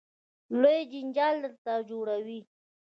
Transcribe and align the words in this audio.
لوی 0.61 0.79
جنجال 0.91 1.35
درته 1.43 1.73
جوړوي. 1.89 2.39